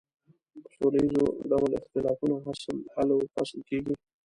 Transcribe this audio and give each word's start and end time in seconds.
په 0.63 0.67
سوله 0.75 0.97
ایز 1.01 1.09
ډول 1.51 1.71
اختلافونه 1.79 2.35
حل 2.93 3.09
و 3.13 3.29
فصل 3.33 3.59
کیږي. 3.69 3.93